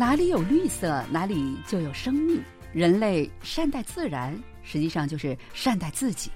[0.00, 2.42] 哪里有绿色，哪里就有生命。
[2.72, 6.30] 人类善待自然，实际上就是善待自己。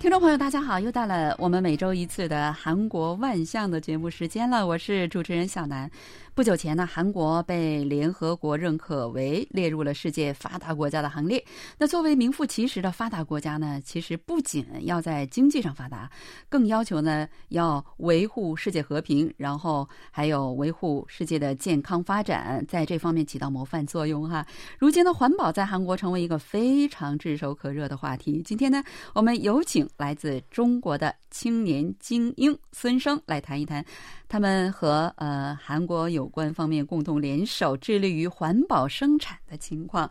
[0.00, 5.90] 听众朋友，大家好，又到了我们每周一次的韩国万象的节目时间了，我是主持人小南。
[6.34, 11.42] 不久前呢，韩国被联合国认可为列入了世界发达国家的行列。
[11.78, 16.10] 那作为名副其实的发达国家呢，其实不仅要在经济上发达，
[16.48, 24.44] 更要求呢要维护世界和平，然后还有维护世界的健康发展，在这方面起到模范作用哈。
[24.76, 28.42] 如今的环保在韩国成为一个非常炙手可热的话题。
[28.42, 28.82] 今天呢，
[29.14, 33.84] 我们有请来自中国的青年精英孙生来谈一谈。
[34.26, 40.10] 他们和呃韩国有关方面共同联手，致力于环保生产的情况。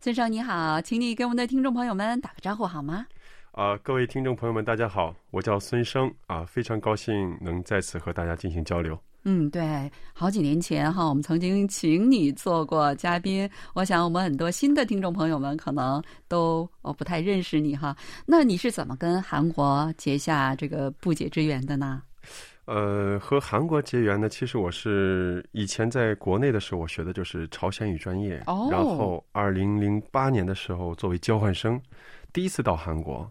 [0.00, 3.06] 孙生你好，请你给我们的听众朋友们打个招呼好吗？
[3.52, 8.98] 啊，各位听众朋友们，大家好，我叫孙生啊，非常高兴能在此和大家进行交流。
[9.26, 17.96] 嗯，对，好几年前哈，我们曾经请你做过嘉宾，我想我们很多新的听众朋友们可能都哦不太认识你哈。
[18.26, 22.02] 那你是怎么跟韩国结下这个不解之缘的呢？
[22.66, 28.42] 呃，和韩国结缘呢，其实我是以前在国内的时候，我学的就是朝鲜语专业。
[28.46, 28.68] 哦。
[28.70, 31.80] 然后，二零零八年的时候，作为交换生，
[32.32, 33.30] 第一次到韩国，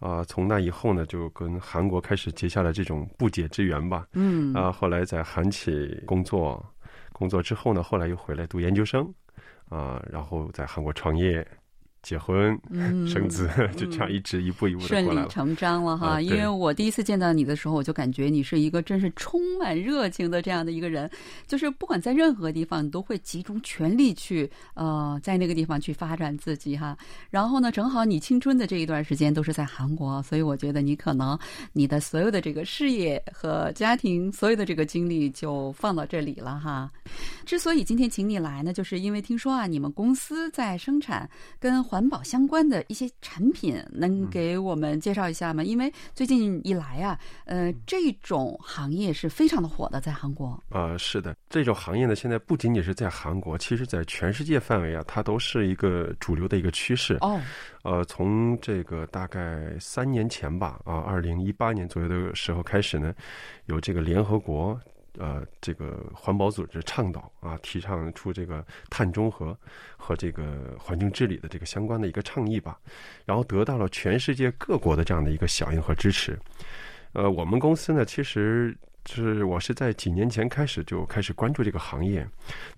[0.00, 4.06] 啊，从那以后呢，就跟韩国开始结下了这种不解之缘吧。
[4.14, 4.52] 嗯。
[4.52, 6.64] 啊，后来在韩企工作，
[7.12, 9.08] 工作之后呢，后来又回来读研究生，
[9.68, 11.46] 啊，然后在韩国创业。
[12.06, 12.56] 结婚、
[13.12, 16.20] 生子， 就这样一直一步一步的顺理成章了哈。
[16.20, 21.10] 因为我第一次见到你的时候，我就感觉你是一个真是充满热情的这样的一个人，
[21.48, 26.96] 就是不管在任何地方，你都会集中全力去呃，在那个地方去发展自己哈。
[27.28, 31.36] 然后呢，正好你青春的这一段时间都是在韩国，所以我觉得你可能
[31.72, 36.88] 你的所有的这个事业和家庭所有的这个精力就放到这里了哈。
[37.44, 45.62] 之所以今天请你来呢，就是因为听说啊，你们公司在生产跟环保相关的一些产品，能给我们介绍一下吗？
[45.62, 50.60] 因为最近以来啊，呃，这种行业是非常的火的，在韩国。
[50.70, 57.18] 啊，是的，这种行业呢，现在不仅仅是在韩国，其实在全世界范围啊，它都是一个主流的一个趋势。
[57.20, 57.40] 哦，
[57.82, 63.14] 呃，从这个大概三年前吧，啊，二零一八年左右的时候开始呢，
[63.66, 64.78] 有这个联合国。
[65.18, 69.56] 呃，这个环保组织倡导啊，提倡出这个碳中和
[69.96, 72.78] 和这个环境治理的这个相关的一个倡议吧，
[73.24, 76.38] 然后得到了全世界各国的这样的一个响应和支持。
[77.12, 78.76] 呃，我们公司呢，其实
[79.06, 82.28] 是我是在几年前开始就开始关注这个行业。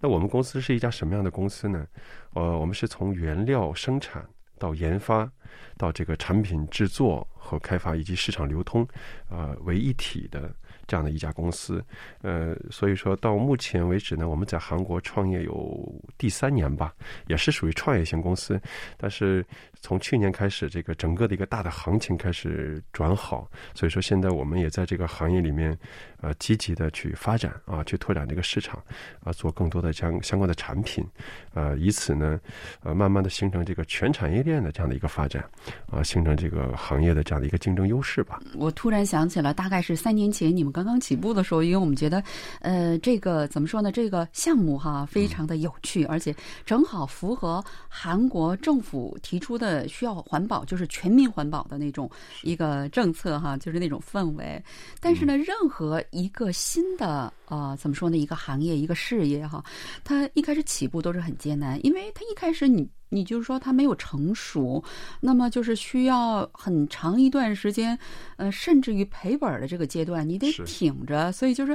[0.00, 1.86] 那我们公司是一家什么样的公司呢？
[2.34, 4.24] 呃，我们是从原料生产
[4.58, 5.28] 到研发
[5.76, 8.86] 到这个产品制作和开发以及市场流通，
[9.28, 10.54] 呃，为一体的。
[10.88, 11.84] 这样的一家公司，
[12.22, 16.94] 呃，所以说到目前为止呢，我们在韩国创业有第三年吧，
[17.26, 18.58] 也是属于创业型公司。
[18.96, 19.44] 但是
[19.82, 25.76] 从去年开始，这个整个的一个大的行情开始转好，所以说现在我们也在这个行业里面，
[26.20, 28.82] 呃，积极的去发展啊，去拓展这个市场
[29.22, 31.04] 啊，做更多的相相关的产品，
[31.52, 32.40] 呃，以此呢，
[32.82, 35.44] 呃，慢慢的形成这个全产业链的这样的一个发展
[35.90, 38.40] 啊，形成这个行业的这样的一个竞争优势吧。
[38.54, 40.72] 我突然想起了，大概是三年前你们。
[40.78, 42.22] 刚刚起步的时候，因为我们觉得，
[42.60, 43.90] 呃，这个怎么说呢？
[43.90, 46.32] 这个项目哈，非常的有趣，而且
[46.64, 52.10] 正好符合韩国政府提出的需要环保，就是全民环保的那种
[52.42, 54.62] 一个政策哈，就是那种氛围。
[55.00, 58.16] 但是呢，任何一个新的呃，怎么说呢？
[58.16, 59.64] 一个行业、一个事业哈，
[60.04, 62.88] 它一开始起步都是很艰难，因为它一开始你。
[63.10, 64.84] 你就是说它没有成熟，
[65.18, 67.98] 那么就是需要很长一段时间，
[68.36, 71.32] 呃，甚至于赔本的这个阶段，你得挺着。
[71.32, 71.74] 所以就是，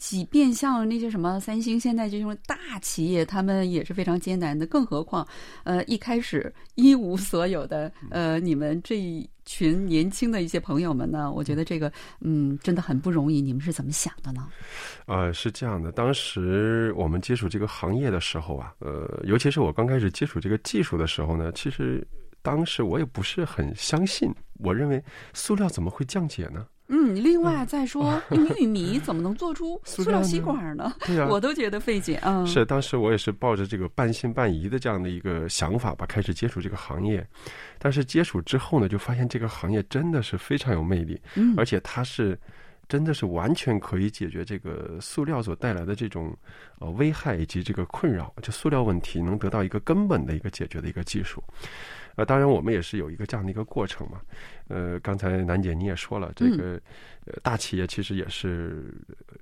[0.00, 4.66] 即便像那些什么三星、现在这种大企业，他们也是非常艰难的。
[4.66, 5.28] 更何况，
[5.64, 9.28] 呃，一开始一无所有的，呃，你们这一。
[9.46, 13.40] 群年轻的一些朋友们呢，我觉得这个嗯真的很不容易。
[13.40, 14.46] 你们是怎么想的呢？
[15.06, 22.06] 呃，是这样的，当时我们接触这个行业的时候啊，呃，尤其是我刚开始接触这个技术的时候呢，其实
[22.42, 24.32] 当时我也不是很相信。
[24.58, 26.64] 我认为塑料怎么会降解呢？
[26.90, 28.20] 嗯，另外再说，
[28.58, 30.92] 玉米怎么能做出 塑料吸管呢？
[31.06, 32.44] 对呀， 我都觉得费解啊。
[32.44, 37.26] 是，当时我也是抱着这个半信半疑的这样的一个想法吧，开始接触这个行业。
[37.78, 42.38] 但是接触之后呢，就发现这个行业真的是非常有魅力，嗯，而且它是
[42.88, 46.36] 真的是完全可以解决这个塑料所带来的这种
[46.80, 51.42] 呃危害以及这个困扰，就塑料问题能得到一个根本的一个解决的一个技术。
[52.20, 54.20] 呃，当然我们也是有一个这样的一个过程嘛。
[54.68, 56.78] 呃，刚才楠姐你也说了，这个
[57.24, 58.94] 呃大企业其实也是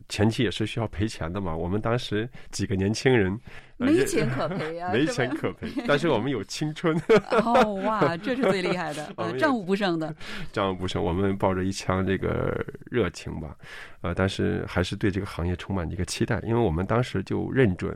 [0.09, 1.55] 前期也是需要赔钱的嘛。
[1.55, 3.37] 我们当时几个年轻人
[3.79, 6.97] 呃没钱 可赔呀、没钱可赔， 但是我们有青春，
[7.45, 10.15] 哦，哇，这是最厉害的，呃，战无不胜的。
[10.53, 11.03] 战无不胜。
[11.03, 13.55] 我们抱着一腔这个热情吧，
[14.03, 17.95] 呃，但是还是对这个行业充满着一个期待，因为我们当时就认准，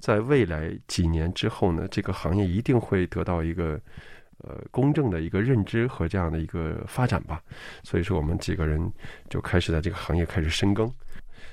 [0.00, 3.80] 在未来几年之后呢，这个行业一定会得到一个。
[4.42, 7.40] 呃，公正的一个认知和这样的一个发展吧，
[7.82, 8.92] 所以说我们几个人
[9.30, 10.92] 就开始在这个行业开始深耕。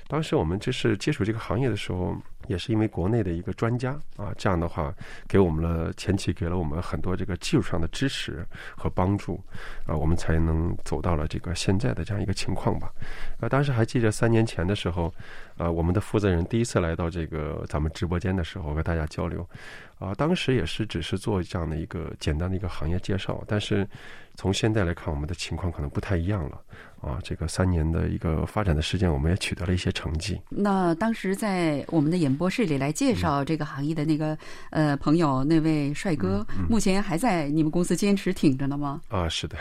[0.08, 2.16] 当时我们就是接触这个行业的时候，
[2.48, 4.92] 也是因为国内的一个专家啊，这样的话
[5.28, 8.44] 给我们了前期给了我们很多这个技术上的支持
[8.76, 9.40] 和帮助
[9.86, 12.90] 啊，我们才能走到了这个现在的这样一个情况吧。
[13.38, 15.12] 啊，当时还记得三年前的时候，
[15.56, 19.48] 啊，我们的负责人第一次来到这个咱们直播间的时候，和大家交流，
[19.98, 23.86] 啊，当时也是只是做这样的一个简单的一个行业介绍，但是
[24.34, 26.60] 从现在来看，我们的情况可能不太一样了。
[27.00, 30.40] 啊，这个三年的一个发展的时间，我们也取得了一些成绩。
[30.48, 34.36] 那当时在我们的演播室里来介绍这个行业的那个
[34.70, 39.00] 呃朋友，那位帅哥，目前还在你们公司坚持挺着呢吗？
[39.08, 39.56] 啊，是的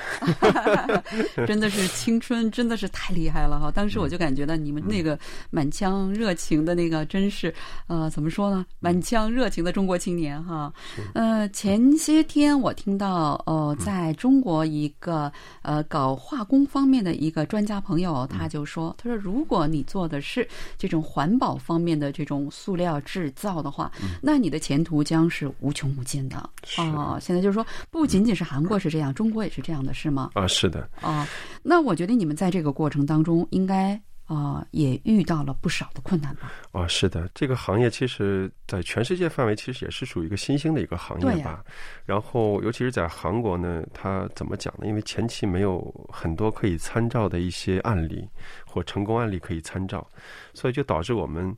[1.48, 3.72] 真的是青春，真的是太厉害了哈！
[3.72, 5.18] 当时我就感觉到你们那个
[5.50, 7.54] 满腔热情的那个，真是
[7.88, 8.66] 呃，怎么说呢？
[8.80, 10.74] 满腔热情的中国青年哈。
[11.14, 15.32] 呃，前些天我听到呃，在中国一个
[15.62, 20.48] 呃搞化工方面的一个专家朋友，他就说，他说如果你做的是
[20.78, 23.92] 这种环保方面的这种塑料制造的话，
[24.22, 27.18] 那你的前途将是无穷无尽的是啊！
[27.22, 30.32] 现在就是说，不仅仅是韩国是这样，中国也是这样的，是吗？
[30.34, 31.26] 啊，是的，哦，
[31.64, 34.00] 那我觉得你们在这个过程当中，应该
[34.30, 36.52] 啊、也遇到了不少的困难吧？
[36.72, 41.66] 啊，是的，这个行业其实在全世界范围其实也是属于一个新兴的一个行业吧。
[42.06, 44.86] 然后，尤其是在韩国呢，它怎么讲呢？
[44.86, 45.82] 因为前期没有
[46.14, 48.30] 很多可以参照的一些案例
[48.68, 50.08] 或成功案例可以参照，
[50.54, 51.58] 所以就导致我们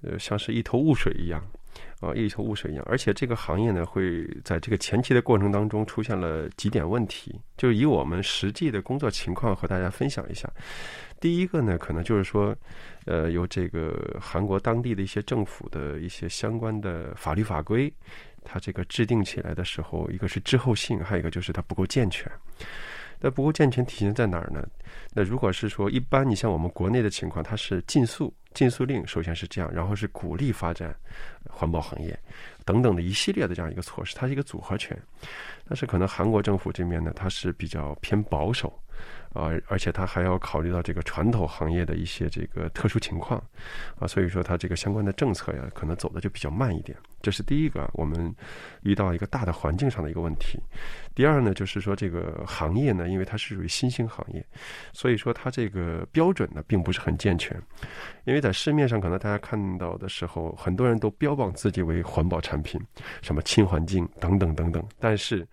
[0.00, 1.44] 呃像是一头雾水一样。
[2.00, 10.50] 啊，一头雾水一样，而且这个行业呢，会在这个前期的过程当中出现了几点问题，就以我们实际的工作情况和大家分享一下。
[11.18, 12.54] 第一个呢，可能就是说，
[13.06, 17.90] 呃，由这个韩国当地的一些政府的一些相关的法律法规，
[18.44, 22.30] 它这个制定起来的时候，一个是滞后性，还有一个就是它不够健全。
[23.20, 24.66] 那不够健全体现在哪儿呢？
[25.12, 30.94] 那如果是说一般，你像我们国内的情况，它是禁塑、禁塑令，首先是这样，然后是鼓励发展
[31.48, 32.18] 环保行业
[32.64, 34.96] 等等的一系列的这样一个措施，它是一个组合拳。
[35.68, 38.72] 但是可能韩国政府这边呢，它是比较偏保守。
[39.36, 43.42] 啊，而且它还要考虑到这个传统行业的一些这个特殊情况，
[43.98, 46.96] 啊，所以说它这个相关的政策呀，可能走的就比较慢一点。
[47.20, 48.34] 这是第一个，我们
[48.82, 50.58] 遇到一个大的环境上的一个问题。
[51.14, 54.44] 第二呢，就是说这个行业呢，因为它是属于新兴行业，
[54.92, 57.60] 所以说它这个标准呢，并不是很健全。
[58.24, 62.80] 因为在市面上，可能大家看到的时候，很多人都标榜自己为环保产品，
[63.22, 65.46] 什么亲环境等等等等，但是。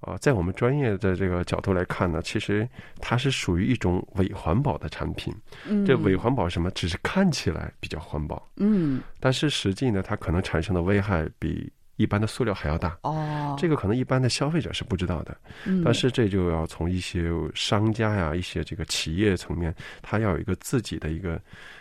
[0.00, 2.68] 啊，在我们专业的这个角度来看呢，其实
[3.00, 5.34] 它是属于一种伪环保的产品。
[5.66, 6.70] 嗯，这伪环保是什么？
[6.70, 12.96] 只是看起来比较环保，嗯但是实际呢，它可能产生的危害比一般的塑料还要大。
[13.02, 15.36] 哦，这个可能一般的消费者是不知道的，
[15.66, 21.40] 嗯但是这就要从一些商家呀、一些这个企业层面，它要有一个自己的一个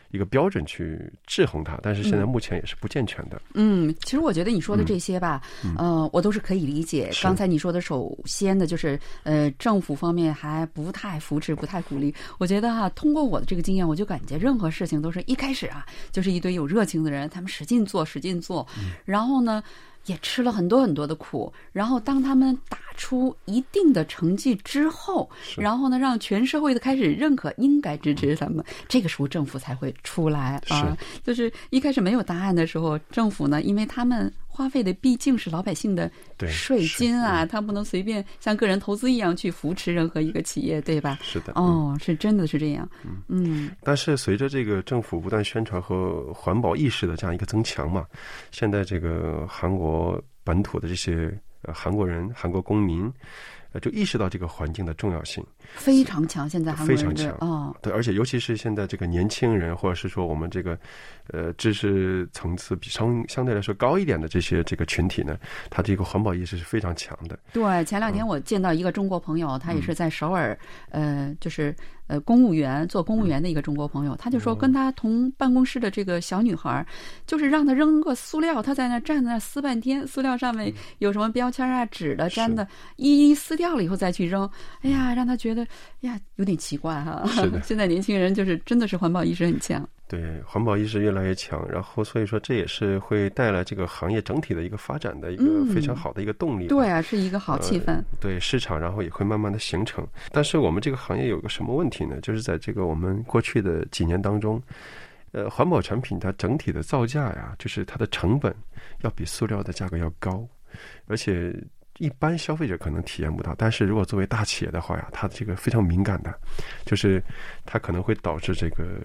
[0.10, 1.80] 一个标准去制衡它。
[1.82, 3.42] 但是现在目前也是不健全的。
[3.54, 5.42] 嗯，其实我觉得你说的这些吧，
[5.78, 7.12] 呃，我都是可以理解。
[7.22, 12.14] 刚才你说的，首先呢，就是呃，政府方面还不太扶持，不太鼓励。
[12.38, 18.66] 我觉得哈、通过我的这个经验，我就感觉任何事情都是一开始啊，就是一堆有热情的人，他们使劲做，使劲做，
[19.06, 19.64] 然后呢。
[20.08, 30.98] 也吃了很多很多的苦，然后当他们打出一定的成绩之后，然后呢，让全社会的开始认可，应该支持他们，这个时候政府才会出来啊。
[31.24, 41.20] 就是一开始没有答案的时候，政府呢，因为他们花费的毕竟是老百姓的对税金啊，他不能随便像个人投资一样去扶持任何一个企业，对吧？
[41.22, 41.64] 是的，嗯。
[41.64, 42.90] 哦，是真的是这样，
[43.28, 43.70] 嗯。
[43.84, 48.04] 但是随着这个政府不断宣传和环保意识的这样一个增强嘛，
[48.50, 53.14] 现在这个韩国本土的这些呃韩国人、韩国公民，
[53.72, 55.44] 呃，就意识到这个环境的重要性。
[55.76, 56.50] 非常强。
[56.50, 60.78] 现在韩国人非常强这哦，对，而且尤其是现在这个年轻人，或者是说我们这个
[61.34, 65.38] 呃知识层次比相相对来说高一点的这些这个群体呢，
[65.70, 67.38] 他这个环保意识是非常强的。
[67.52, 70.58] 对，前两天我见到一个中国朋友，他也是在首尔，
[70.90, 71.76] 呃，就是
[72.08, 76.86] 呃公务员做公务员的一个中国朋友，他就说跟他同办公室的这个小女孩儿，
[77.26, 84.50] 就是让他扔个塑料，他在那站在那撕半天，塑料上面有什么标签啊、纸的、粘的，一一撕掉掉了以后再去扔，
[84.82, 85.62] 哎呀，让他觉得
[86.02, 87.22] 哎呀有点奇怪哈。
[87.28, 89.86] 是的 现在年轻人就是真的是环保意识很强。
[90.08, 96.70] 对，环保意识越来越强，然后所以说这也是会带来这个行业整体的一个发展的一个嗯非常好的一个动力吧。
[96.70, 98.02] 对啊，是一个好气氛。
[98.22, 100.08] 对市场，然后也会慢慢的形成。
[100.32, 102.22] 但是我们这个行业有个什么问题呢？
[102.22, 104.64] 就是在这个我们过去的几年当中，
[105.34, 108.56] 呃，环保产品它整体的造价呀，就是它的成本
[109.02, 110.48] 要比塑料的价格要高，
[111.08, 111.54] 而且
[111.98, 113.56] 一般消费者可能体验不到。
[113.58, 116.34] 但是如果作为大企业的话呀，它这个非常敏感的，
[116.86, 117.24] 就是
[117.66, 119.02] 它可能会导致这个。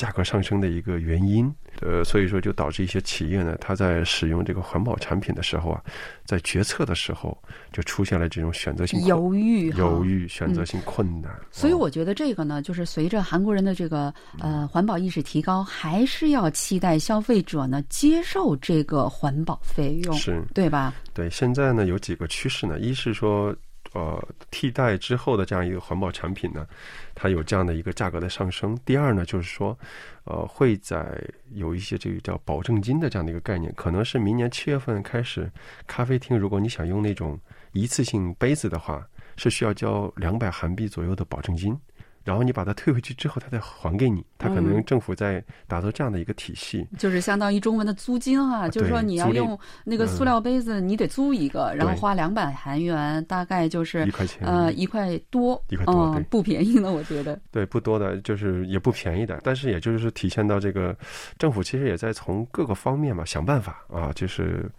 [0.00, 5.82] 价格上升的一个原因，呃，所以说就导致一些企业呢，它在使用这个环保产品的时候啊，
[6.24, 7.36] 在决策的时候
[7.70, 11.30] 就出现了这种选择性犹豫，犹豫、选择性困难。
[11.32, 20.94] 哦所以我觉得这个呢，就是随着韩国人的这个呃环保意识提高，还是要期待消费者呢接受这个环保费用，是对吧？
[21.12, 23.54] 对，现在呢有几个趋势呢，一是说。
[23.92, 26.66] 呃，替代之后的这样一个环保产品呢，
[27.14, 28.78] 它有这样的一个价格的上升。
[28.84, 29.76] 第二呢，就是说，
[30.24, 31.20] 呃，会在
[31.50, 35.50] 有一些这个叫保证金的这样的一个概念，可能是明年七月份开始，
[35.86, 37.38] 咖啡厅如果你想用那种
[37.72, 39.04] 一次性杯子的话，
[39.36, 41.76] 是需要交两百韩币左右的保证金。
[42.24, 44.24] 然后你把它退回去之后，他再还给你。
[44.38, 46.86] 他可能嗯政府在打造这样的一个体系。
[46.98, 57.38] 就是相当于中文的租金啊，就是说你要用那个塑料杯子，你得租一个，然后花两百韩元，大概就是一块钱呃一块多，一块多嗯，不便宜呢，我觉得。
[57.50, 60.96] 对，不多的，就是也不便宜的，但是也就是体现到这个
[61.38, 64.70] 政府其实也在从各个方面嘛想办法啊，就是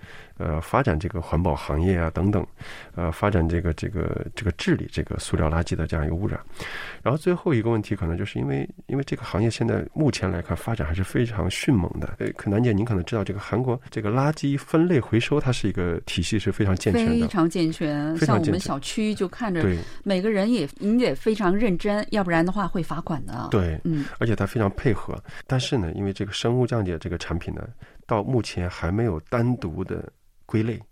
[0.41, 2.45] 呃发展这个环保行业啊等等，
[2.95, 6.39] 呃发展这个这个这个治理这个塑料垃圾的这样一个污染。
[7.03, 12.15] 然后最后一个问题可能就是因为因为这个行业现在目前来看发展还是非常迅猛的。
[12.19, 17.11] 呃，可楠姐您可能知道这个韩国这个垃圾分类回收它是一个体系是非常健全的。
[17.21, 25.17] 非常健全，像我们小区就看着对每个人也您得非常认真，要不然的话会罚款的。，对，嗯，而且它非常配合。
[25.45, 27.67] 但是呢，因为这个生物降解这个产品呢，
[28.05, 30.11] 到目前还没有单独的
[30.51, 30.83] 归类，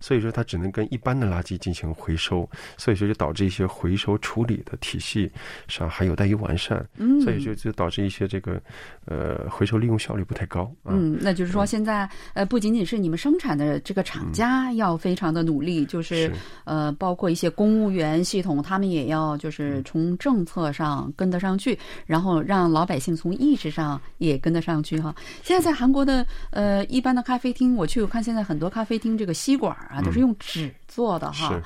[0.00, 5.30] 所以说它只能跟一般的垃圾进行回收，所以说就导致一些回收处理的体系
[5.68, 8.60] 上还有待于完善，嗯所以就就导致一些这个
[9.06, 10.92] 呃回收利用效率不太高啊。
[10.92, 16.32] 嗯，那就是说现在呃，不仅仅是你们生产的这个厂家要非常的努力，就是是
[16.64, 25.14] 呃，包括一些公务员系统，他们也要嗯就是从政策上跟得上去，然后让老百姓从意识上也跟得上去哈。
[25.42, 31.48] 现在在韩国的呃一般的咖啡厅，我去我看现在很多咖啡厅这个吸管啊都是用纸做的哈。
[31.50, 31.62] 是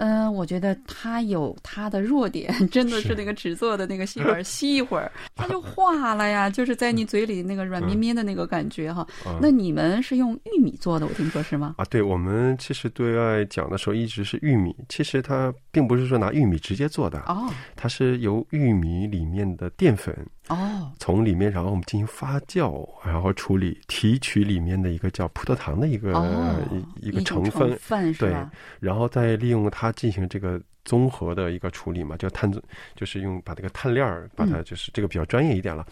[0.00, 9.04] 嗯，我觉得它有它的弱点， 真的是是那个纸做的那个吸管， 吸一会儿它就化了呀，就是在你嘴里那个软绵绵的那个感觉哈。
[9.26, 11.74] 嗯那你们是用玉米做的，我听说是吗？
[11.78, 20.16] 啊，对我们其实对外讲的时候一直是玉米，其实它并不是说拿玉米直接做的，哦它是由玉米里面的淀粉
[20.48, 26.60] 哦，从里面，然后我们进行发酵，然后处理提取里面的一个叫葡萄糖的一个、哦，
[27.00, 28.34] 一一个成分，对？
[28.80, 32.50] 然后再利用它进行这个综合的一个处理嘛，叫碳，
[32.96, 34.52] 就是用把这个碳链儿，把嗯。
[34.52, 35.86] 它就是这个比较专业一点了，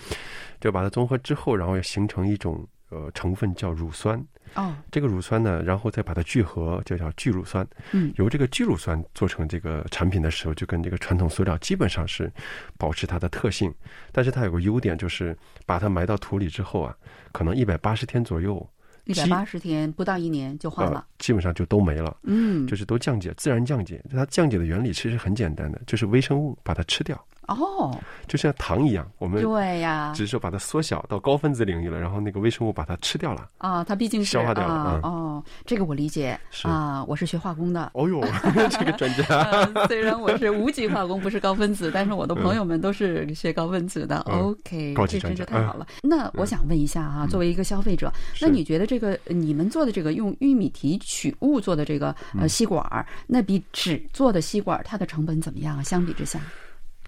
[0.61, 4.23] 就把它综合之后，然后形成一种呃成分叫乳酸。
[4.55, 7.67] 哦，这个乳酸呢，然后再把它聚合，就叫聚乳酸。
[7.93, 12.33] 嗯由这个聚乳酸做成这个产品的时候，就跟这个传统塑料基本上是
[12.79, 13.75] 保持它的特性，
[14.13, 16.97] 但是它有个优点，就是把它埋到土里之后啊，
[17.33, 18.67] 可能一百八十天左右，
[19.05, 24.03] 一百八十天不到一年就化呃了。，基本上就都没了，嗯，就是都降解，自然降解。
[24.09, 33.49] 它降解的原理其实很简单的，就是微生物把它吃掉，哦，就像糖一样，我们对呀，只是说把它缩小到高分子领域了，然后那个微生物把它吃掉了。
[33.59, 37.91] 啊，它毕竟是消化掉了啊嗯哦，这个我理解是啊，我是学化工的。
[37.95, 38.21] 哦呦，
[38.71, 39.25] 这个专家，
[39.75, 44.25] 呃，虽然我是无机化工，不是高分子，但是我的朋友们都是学高分子的。
[44.29, 45.87] 嗯 OK，高级这真是太好了。
[46.03, 55.83] 那我想问一下啊，作为一个消费者，那你觉得这个你们做的这个用玉米提取物做的这个嗯呃吸管儿，那比纸做的吸管儿它的成本怎么样啊？
[55.83, 56.41] 相比之下，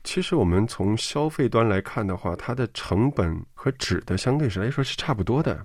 [0.05, 5.65] 其实我们从消费端来看的话，它的成本和纸的相对来说是差不多的，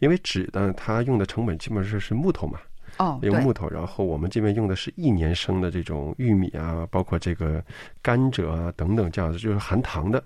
[0.00, 2.58] 因为纸呢，它用的成本基本上是木头嘛，
[2.98, 7.64] 哦，对用，木头，然后我们这边用的是一年生的这种玉米啊，包括这个
[8.00, 10.22] 甘蔗啊等等这样子，就是含糖的。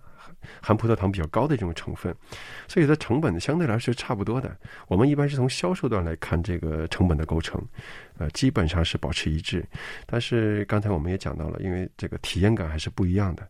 [0.61, 2.15] 含葡萄糖比较高的这种成分，
[2.69, 4.57] 所以它成本相对来说是差不多的。
[4.87, 7.61] 我们一般是从销售端来看这个成本的构成，
[8.19, 9.65] 呃，基本上是保持一致。
[10.05, 13.49] 但是刚才我们也讲到了，因为这个体验感还是不一样的。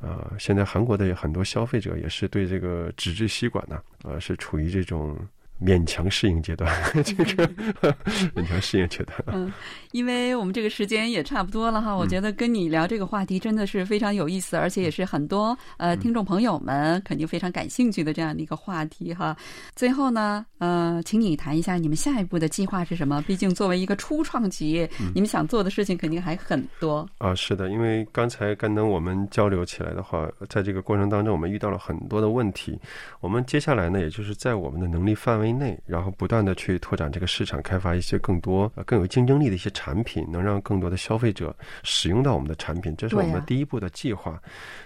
[0.00, 5.16] 呃，现在韩国的很多消费者也是对这个纸质吸管呢，呃，是处于这种
[5.62, 6.70] 勉强适应阶段，
[7.04, 7.48] 这个
[8.34, 9.16] 勉强适应阶段。
[9.28, 9.52] 嗯，
[9.92, 19.36] 因为我们这个时间也差不多了哈，我觉得跟你聊这个话题真的是非常有意思，而且也是很多呃听众朋友们肯定非常感兴趣的这样的一个话题哈。
[19.74, 23.22] 最后呢，呃，请你谈一下你们下一步的计划是什么？
[23.22, 27.34] 毕竟作为一个初创企业，你们想做的事情肯定还很多啊。
[27.34, 32.78] 是的，因为刚才跟我们交流起来的话，在这个过程当中，我们遇到了很多的问题。
[33.20, 42.94] 我们接下来呢，也就是在我们的能力范围内，然后不断的去拓展这个市场，开发一些更多、更有竞争力的一些产品，能让更多的消费者使用到我们的产品。
[42.96, 44.40] 这是我们第一步的计划。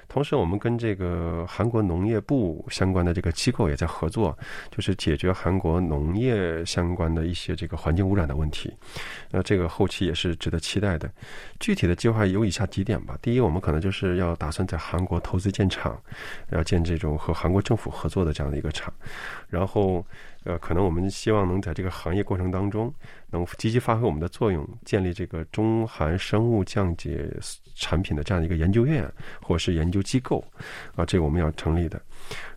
[0.08, 4.36] 同时，我们跟这个韩国农业部相关的这个机构也在合作，
[4.70, 8.74] 就是解决韩国农业相关的一些这个环境污染的问题。
[9.30, 11.10] 那这个后期也是值得期待的。
[11.60, 13.18] 具体的计划有以下几点吧。
[13.20, 16.00] 第一，我们可能就是要打算在韩国投资建厂，
[16.52, 18.92] 要建这种和韩国政府合作的这样的一个厂。
[19.48, 20.04] 然后，
[20.44, 22.92] 呃，可能我们希望能在这个行业过程当中。
[23.30, 27.28] 能积极发挥我们的作用，建立这个中韩生物降解
[27.74, 29.06] 产品的这样的一个研究院
[29.42, 30.44] 或是研究机构，
[30.94, 32.00] 啊，这个我们要成立的。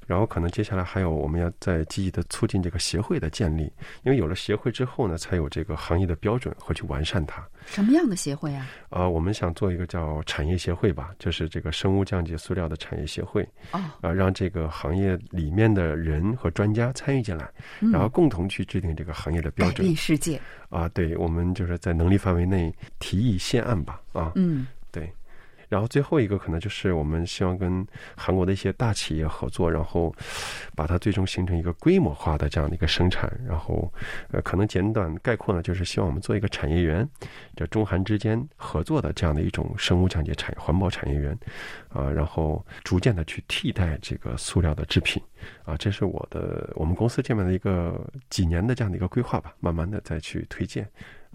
[0.08, 3.72] 然后可能接下来还有我们要在积极的促进这个协会的建立，
[4.04, 7.48] 因为有了协会之后呢，才有这个行业的标准和去完善它。
[7.66, 8.68] 什么样的协会啊？
[8.90, 13.48] 啊，我们想做一个叫产业协会吧，就是这个生物降解塑料的产业协会。
[13.72, 13.80] 哦。
[14.02, 19.76] 啊，让这个行业里面的人和专家参与进来，然后共同去制定这个行业的标准。
[19.78, 20.42] 改变世界。
[20.68, 24.02] 啊，对，我们就是在能力范围内提议献案吧。
[24.12, 24.34] 啊。
[24.36, 24.68] 嗯。
[25.72, 27.88] 然后最后一个可能就是我们希望跟
[28.18, 30.14] 韩国的一些大企业合作，然后
[30.76, 33.32] 把它最终形成一个规模化的这样的一个生产。
[33.48, 33.90] 然后
[34.32, 37.08] 呃，可能简短概括呢，就是希望我们做一个产业园，
[37.56, 41.38] 这中韩之间合作的这样的一种生物降解产业、环保产业园
[41.88, 45.24] 啊，然后逐渐的去替代这个塑料的制品
[45.64, 50.86] 啊，这是我的我们公司这边的一个几年的这样的一个规划吧，慢慢的再去推荐。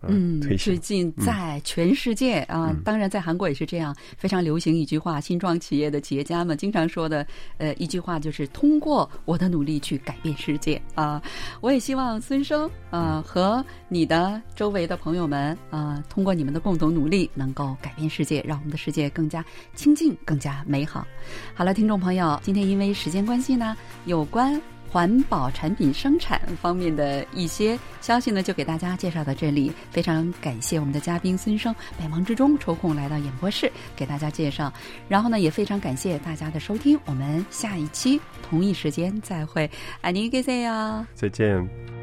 [0.09, 7.27] 嗯，最近在全世界啊，当然在韩国也是这样，非常流行一句话，新创企业的企业家们经常说的，
[7.59, 11.23] 呃，一句话就是通过我的努力去改变世界啊。
[11.61, 21.07] 我也希望孙生啊和你的周围的朋友们啊，通过你们的共同努力，能够改变世界，让我们的世界更加清净、更加美好。
[21.55, 24.61] 好了，听众朋友，今天因为时间关系呢，有关。
[24.91, 29.73] 环保产品生产方面的一些消息呢，就给大家介绍到这里。
[29.91, 34.73] 非常感谢我们的嘉宾孙生，百忙之中抽空来到演播室给大家介绍。
[35.09, 36.99] 然后呢，也非常感谢大家的收听。
[37.05, 39.71] 我们下一期同一时间再会，
[40.01, 41.07] 爱你，给谁呀？
[41.15, 41.96] 再见。